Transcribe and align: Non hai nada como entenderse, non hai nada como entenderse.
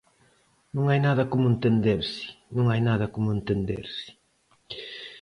Non 0.75 0.85
hai 0.87 0.99
nada 1.07 1.23
como 1.31 1.51
entenderse, 1.53 2.25
non 2.55 2.65
hai 2.71 2.81
nada 2.89 3.05
como 3.15 3.29
entenderse. 3.37 4.07